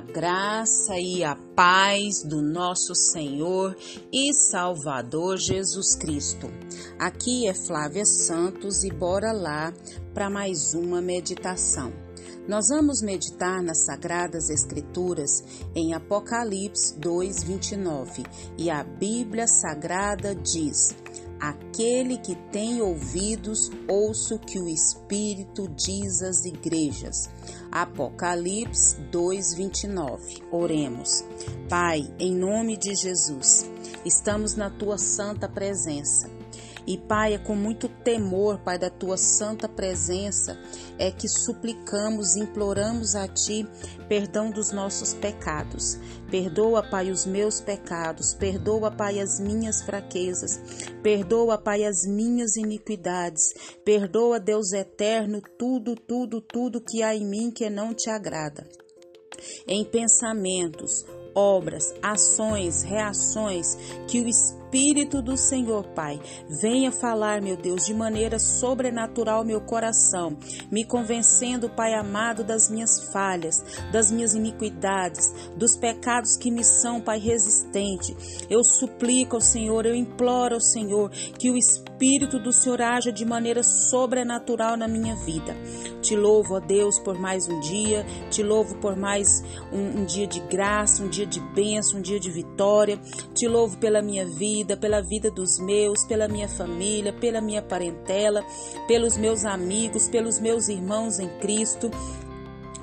[0.00, 3.76] A graça e a paz do nosso Senhor
[4.10, 6.50] e Salvador Jesus Cristo.
[6.98, 9.70] Aqui é Flávia Santos e bora lá
[10.14, 11.92] para mais uma meditação.
[12.48, 15.44] Nós vamos meditar nas Sagradas Escrituras
[15.74, 18.24] em Apocalipse 2:29
[18.56, 20.96] e a Bíblia Sagrada diz:
[21.40, 27.30] Aquele que tem ouvidos, ouça o que o Espírito diz às igrejas.
[27.72, 30.42] Apocalipse 2:29.
[30.52, 31.24] Oremos.
[31.68, 33.64] Pai, em nome de Jesus,
[34.04, 36.28] estamos na tua santa presença.
[36.86, 40.58] E, Pai, é com muito temor, Pai, da tua santa presença,
[40.98, 43.66] é que suplicamos, imploramos a Ti
[44.08, 45.98] perdão dos nossos pecados.
[46.30, 50.60] Perdoa, Pai, os meus pecados, perdoa, Pai, as minhas fraquezas,
[51.02, 53.52] perdoa, Pai, as minhas iniquidades,
[53.84, 58.66] perdoa, Deus eterno, tudo, tudo, tudo que há em mim que não te agrada.
[59.66, 63.76] Em pensamentos, obras, ações, reações
[64.06, 64.59] que o Espírito
[65.20, 70.36] do Senhor, Pai, venha falar, meu Deus, de maneira sobrenatural meu coração,
[70.70, 77.00] me convencendo, Pai amado, das minhas falhas, das minhas iniquidades, dos pecados que me são,
[77.00, 78.16] Pai, resistente.
[78.48, 83.24] Eu suplico ao Senhor, eu imploro ao Senhor que o Espírito do Senhor haja de
[83.24, 85.56] maneira sobrenatural na minha vida.
[86.00, 90.26] Te louvo, ó Deus, por mais um dia, te louvo por mais um, um dia
[90.26, 92.98] de graça, um dia de bênção, um dia de vitória.
[93.34, 97.62] Te louvo pela minha vida vida, pela vida dos meus, pela minha família, pela minha
[97.62, 98.44] parentela,
[98.86, 101.90] pelos meus amigos, pelos meus irmãos em Cristo.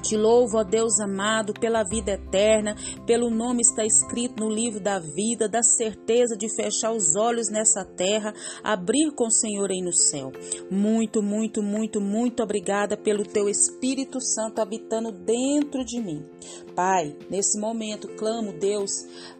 [0.01, 2.75] Te louvo, ó Deus amado, pela vida eterna,
[3.05, 7.83] pelo nome está escrito no livro da vida, da certeza de fechar os olhos nessa
[7.83, 10.31] terra, abrir com o Senhor aí no céu.
[10.71, 16.25] Muito, muito, muito, muito obrigada pelo teu Espírito Santo habitando dentro de mim.
[16.73, 18.91] Pai, nesse momento clamo, Deus,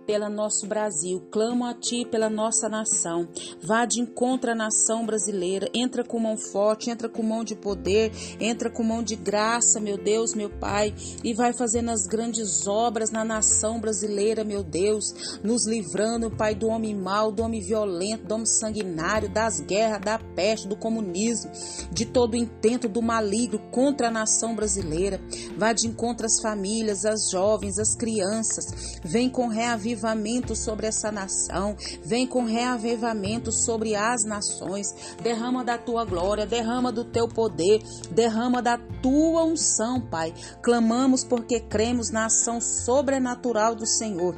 [0.07, 3.27] pelo nosso Brasil, clamo a Ti pela nossa nação.
[3.61, 8.11] Vá de encontro à nação brasileira, entra com mão forte, entra com mão de poder,
[8.39, 13.11] entra com mão de graça, meu Deus, meu Pai, e vai fazendo as grandes obras
[13.11, 18.35] na nação brasileira, meu Deus, nos livrando, Pai, do homem mau, do homem violento, do
[18.35, 21.51] homem sanguinário, das guerras, da peste, do comunismo,
[21.91, 25.19] de todo o intento do maligno contra a nação brasileira.
[25.57, 29.01] Vá de encontro às famílias, às jovens, às crianças.
[29.03, 34.87] Vem com reavivamento reavivamento sobre essa nação, vem com reavivamento sobre as nações.
[35.21, 37.81] Derrama da tua glória, derrama do teu poder,
[38.11, 40.33] derrama da tua unção, Pai.
[40.61, 44.35] Clamamos porque cremos na ação sobrenatural do Senhor.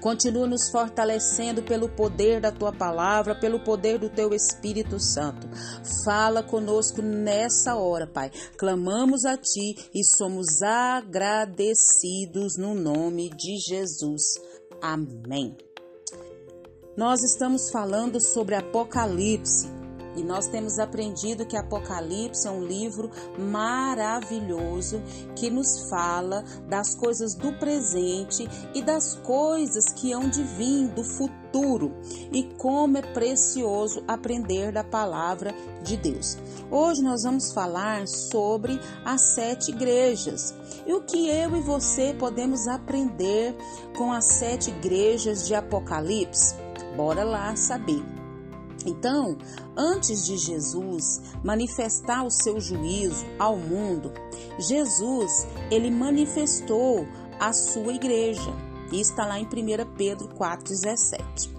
[0.00, 5.48] Continua nos fortalecendo pelo poder da tua palavra, pelo poder do teu Espírito Santo.
[6.04, 8.30] Fala conosco nessa hora, Pai.
[8.56, 14.22] Clamamos a ti e somos agradecidos no nome de Jesus.
[14.84, 15.56] Amém.
[16.94, 19.66] Nós estamos falando sobre Apocalipse
[20.14, 25.02] e nós temos aprendido que Apocalipse é um livro maravilhoso
[25.34, 31.02] que nos fala das coisas do presente e das coisas que hão de vir do
[31.02, 31.43] futuro
[32.32, 35.54] e como é precioso aprender da palavra
[35.84, 36.36] de Deus.
[36.68, 40.52] Hoje nós vamos falar sobre as sete igrejas
[40.84, 43.54] e o que eu e você podemos aprender
[43.96, 46.56] com as sete igrejas de Apocalipse.
[46.96, 48.02] Bora lá saber.
[48.84, 49.38] Então,
[49.76, 54.12] antes de Jesus manifestar o seu juízo ao mundo,
[54.58, 57.06] Jesus, ele manifestou
[57.38, 58.73] a sua igreja.
[58.94, 59.48] E está lá em 1
[59.96, 61.52] Pedro 4:17.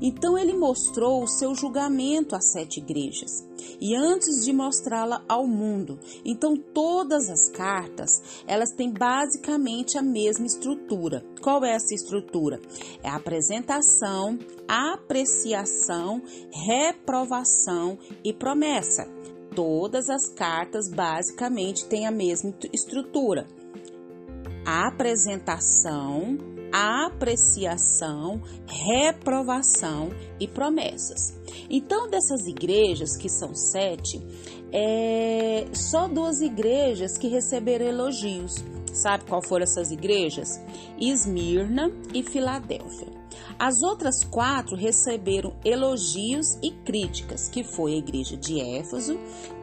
[0.00, 3.44] Então ele mostrou o seu julgamento às sete igrejas
[3.80, 5.98] e antes de mostrá-la ao mundo.
[6.24, 11.24] Então todas as cartas, elas têm basicamente a mesma estrutura.
[11.42, 12.60] Qual é essa estrutura?
[13.02, 16.22] É apresentação, apreciação,
[16.52, 19.08] reprovação e promessa.
[19.56, 23.46] Todas as cartas basicamente têm a mesma estrutura.
[24.66, 26.36] A apresentação,
[26.72, 31.38] apreciação, reprovação e promessas.
[31.70, 34.20] Então, dessas igrejas, que são sete,
[34.72, 38.64] é só duas igrejas que receberam elogios.
[38.92, 40.60] Sabe qual foram essas igrejas?
[40.98, 43.15] Esmirna e Filadélfia.
[43.58, 49.18] As outras quatro receberam elogios e críticas, que foi a igreja de Éfeso,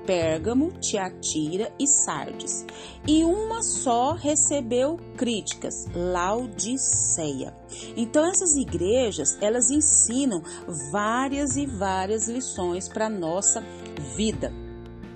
[0.05, 2.65] Pérgamo, Tiatira e Sardes.
[3.07, 7.55] E uma só recebeu críticas, Laodiceia.
[7.95, 10.41] Então essas igrejas, elas ensinam
[10.91, 13.63] várias e várias lições para nossa
[14.15, 14.62] vida.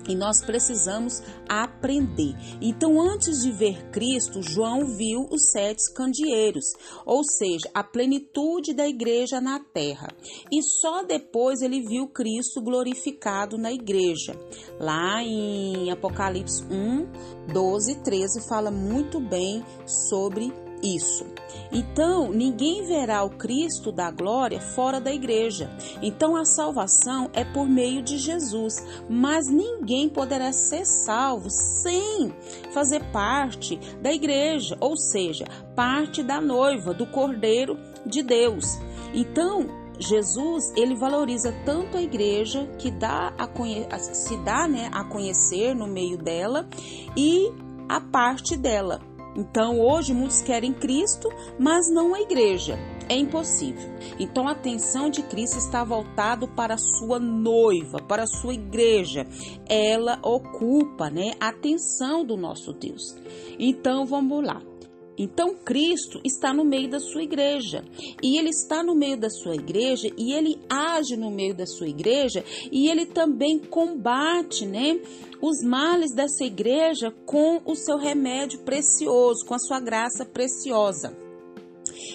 [0.08, 2.34] E nós precisamos aprender.
[2.60, 6.64] Então, antes de ver Cristo, João viu os sete candeeiros,
[7.04, 10.08] ou seja, a plenitude da igreja na terra.
[10.50, 14.34] E só depois ele viu Cristo glorificado na igreja.
[14.80, 19.64] Lá em Apocalipse 1, 12 e 13 fala muito bem
[20.10, 20.52] sobre
[20.82, 21.26] isso.
[21.70, 25.70] Então, ninguém verá o Cristo da glória fora da igreja.
[26.02, 28.76] Então, a salvação é por meio de Jesus,
[29.08, 32.32] mas ninguém poderá ser salvo sem
[32.72, 35.44] fazer parte da igreja, ou seja,
[35.74, 38.78] parte da noiva, do Cordeiro de Deus.
[39.12, 39.66] Então,
[39.98, 43.48] Jesus ele valoriza tanto a igreja que dá a
[43.98, 46.68] se dá né, a conhecer no meio dela
[47.16, 47.50] e
[47.88, 49.00] a parte dela.
[49.38, 51.28] Então, hoje muitos querem Cristo,
[51.60, 52.76] mas não a igreja.
[53.08, 53.88] É impossível.
[54.18, 59.24] Então, a atenção de Cristo está voltado para a sua noiva, para a sua igreja.
[59.68, 63.14] Ela ocupa, né, a atenção do nosso Deus.
[63.60, 64.60] Então, vamos lá.
[65.18, 67.84] Então Cristo está no meio da sua igreja.
[68.22, 71.88] E ele está no meio da sua igreja e ele age no meio da sua
[71.88, 75.00] igreja e ele também combate, né,
[75.40, 81.27] os males dessa igreja com o seu remédio precioso, com a sua graça preciosa.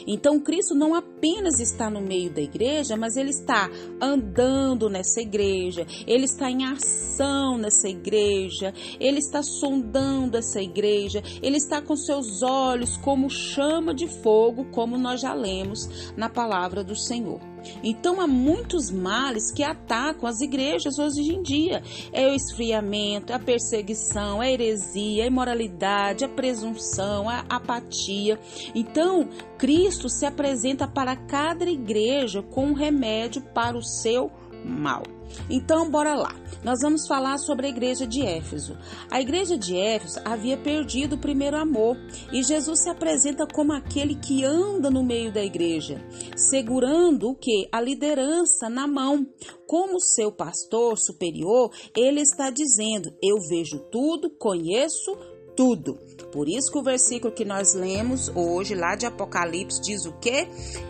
[0.08, 3.70] Então, Cristo não apenas está no meio da igreja, mas ele está
[4.02, 11.58] andando nessa igreja, ele está em ação nessa igreja, ele está sondando essa igreja, ele
[11.58, 16.96] está com seus olhos como chama de fogo, como nós já lemos na palavra do
[16.96, 17.53] Senhor.
[17.84, 21.82] Então há muitos males que atacam as igrejas hoje em dia.
[22.12, 28.40] É o esfriamento, a perseguição, a heresia, a imoralidade, a presunção, a apatia.
[28.74, 29.28] Então,
[29.58, 34.32] Cristo se apresenta para cada igreja com um remédio para o seu
[34.64, 35.04] mal.
[35.50, 36.36] Então, bora lá.
[36.64, 38.78] Nós vamos falar sobre a igreja de Éfeso.
[39.12, 41.98] A igreja de Éfeso havia perdido o primeiro amor
[42.32, 46.02] e Jesus se apresenta como aquele que anda no meio da igreja,
[46.36, 47.68] segurando o que?
[47.72, 49.28] A liderança na mão.
[49.68, 55.18] Como seu pastor superior, ele está dizendo: Eu vejo tudo, conheço
[55.56, 56.00] tudo.
[56.34, 60.48] Por isso que o versículo que nós lemos hoje, lá de Apocalipse, diz o quê?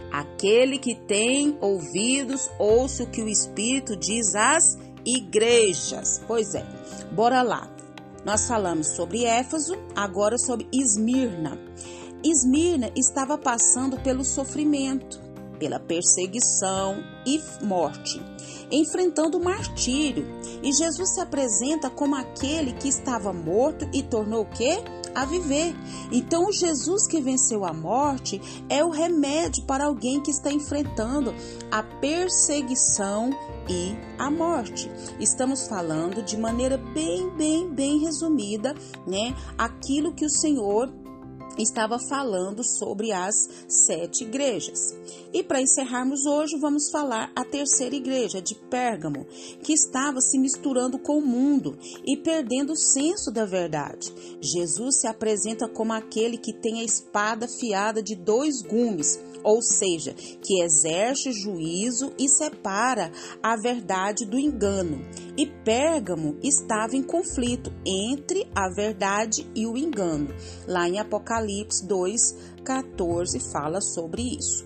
[0.10, 6.22] Aquele que tem ouvidos, ouça o que o Espírito diz às igrejas.
[6.26, 6.66] Pois é,
[7.12, 7.70] bora lá.
[8.24, 11.60] Nós falamos sobre Éfaso, agora sobre Esmirna.
[12.24, 15.20] Esmirna estava passando pelo sofrimento,
[15.60, 18.22] pela perseguição e morte,
[18.72, 20.26] enfrentando o martírio.
[20.64, 24.82] E Jesus se apresenta como aquele que estava morto e tornou o quê?
[25.16, 25.76] A viver.
[26.12, 31.34] Então, Jesus que venceu a morte é o remédio para alguém que está enfrentando
[31.72, 33.32] a perseguição
[33.70, 34.90] e a morte.
[35.20, 38.76] Estamos falando de maneira bem, bem, bem resumida,
[39.08, 39.36] né?
[39.58, 41.03] Aquilo que o Senhor
[41.58, 43.36] estava falando sobre as
[43.68, 44.96] sete igrejas.
[45.34, 49.26] E para encerrarmos hoje, vamos falar a terceira igreja de Pérgamo,
[49.64, 54.14] que estava se misturando com o mundo e perdendo o senso da verdade.
[54.42, 60.14] Jesus se apresenta como aquele que tem a espada fiada de dois gumes ou seja,
[60.14, 63.12] que exerce juízo e separa
[63.42, 65.06] a verdade do engano.
[65.38, 70.34] E Pérgamo estava em conflito entre a verdade e o engano.
[70.68, 74.66] Lá em Apocalipse 2:14 fala sobre isso.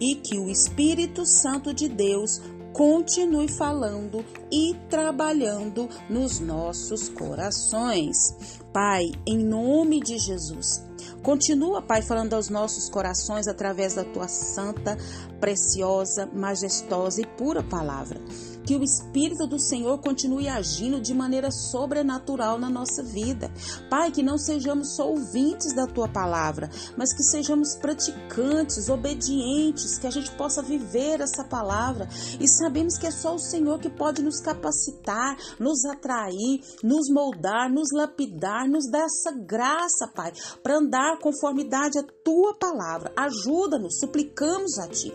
[0.00, 2.40] E que o Espírito Santo de Deus
[2.76, 8.34] continue falando e trabalhando nos nossos corações.
[8.70, 10.84] Pai, em nome de Jesus,
[11.26, 14.96] Continua, Pai, falando aos nossos corações através da tua santa,
[15.40, 18.20] preciosa, majestosa e pura palavra
[18.66, 23.50] que o Espírito do Senhor continue agindo de maneira sobrenatural na nossa vida.
[23.88, 30.06] Pai, que não sejamos só ouvintes da tua palavra, mas que sejamos praticantes, obedientes, que
[30.06, 32.08] a gente possa viver essa palavra
[32.40, 37.70] e sabemos que é só o Senhor que pode nos capacitar, nos atrair, nos moldar,
[37.70, 40.32] nos lapidar, nos dar essa graça, Pai,
[40.62, 43.12] para andar conformidade à tua palavra.
[43.16, 45.12] Ajuda-nos, suplicamos a ti.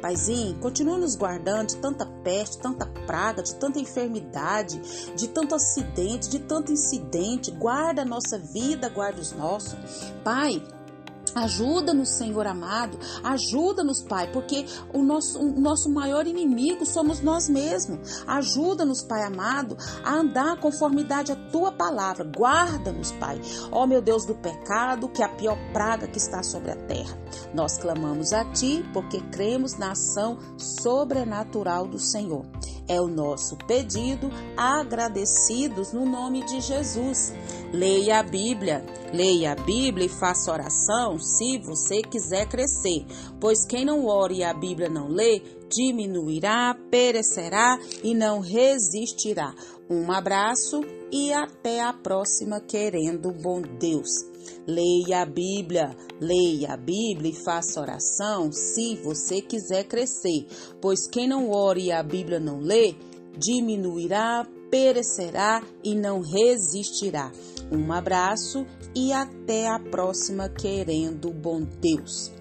[0.00, 4.80] Paizinho, continua nos guardando de tanta peste, tanta praga, de tanta enfermidade,
[5.16, 7.50] de tanto acidente, de tanto incidente.
[7.50, 9.76] Guarda a nossa vida, guarda os nossos.
[10.24, 10.62] Pai,
[11.34, 18.22] Ajuda-nos, Senhor amado, ajuda-nos, Pai, porque o nosso, o nosso maior inimigo somos nós mesmos.
[18.26, 22.24] Ajuda-nos, Pai amado, a andar conformidade à tua palavra.
[22.24, 26.72] Guarda-nos, Pai, ó meu Deus do pecado, que é a pior praga que está sobre
[26.72, 27.18] a terra.
[27.54, 32.44] Nós clamamos a Ti porque cremos na ação sobrenatural do Senhor.
[32.92, 37.32] É o nosso pedido, agradecidos no nome de Jesus.
[37.72, 38.84] Leia a Bíblia,
[39.14, 43.06] leia a Bíblia e faça oração se você quiser crescer,
[43.40, 49.54] pois quem não ore e a Bíblia não lê, diminuirá, perecerá e não resistirá.
[49.88, 50.82] Um abraço
[51.12, 54.08] e até a próxima, querendo bom Deus.
[54.66, 60.46] Leia a Bíblia, leia a Bíblia e faça oração se você quiser crescer,
[60.80, 62.94] pois quem não ore e a Bíblia não lê,
[63.36, 67.30] diminuirá, perecerá e não resistirá.
[67.70, 72.32] Um abraço e até a próxima, querendo bom Deus.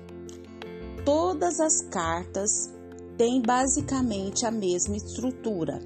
[1.04, 2.72] Todas as cartas
[3.18, 5.80] têm basicamente a mesma estrutura: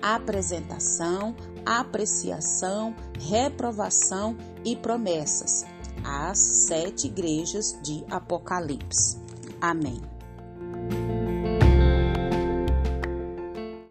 [0.00, 5.64] apresentação, apreciação, reprovação e promessas.
[6.04, 9.20] As sete igrejas de Apocalipse.
[9.60, 10.11] Amém.